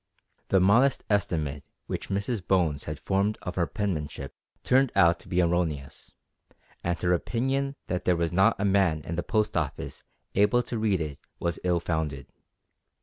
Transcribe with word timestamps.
The 0.47 0.59
modest 0.59 1.03
estimate 1.11 1.63
which 1.85 2.09
Mrs 2.09 2.47
Bones 2.47 2.85
had 2.85 2.99
formed 2.99 3.37
of 3.43 3.53
her 3.53 3.67
penmanship 3.67 4.33
turned 4.63 4.91
out 4.95 5.19
to 5.19 5.27
be 5.27 5.41
erroneous, 5.43 6.15
and 6.83 6.99
her 7.03 7.13
opinion 7.13 7.75
that 7.85 8.05
there 8.05 8.15
was 8.17 8.31
not 8.31 8.55
a 8.59 8.65
man 8.65 9.01
in 9.03 9.15
the 9.15 9.21
Post 9.21 9.55
Office 9.55 10.01
able 10.33 10.63
to 10.63 10.79
read 10.79 11.01
it 11.01 11.19
was 11.39 11.59
ill 11.63 11.79
founded. 11.79 12.25